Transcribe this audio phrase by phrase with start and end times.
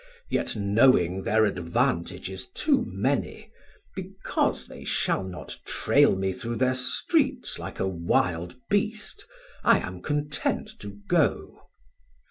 [0.29, 3.51] 1400 Yet knowing thir advantages too many,
[3.95, 9.27] Because they shall not trail me through thir streets Like a wild Beast,
[9.63, 11.67] I am content to go.